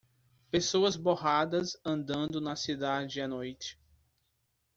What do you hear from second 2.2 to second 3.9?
na cidade à noite.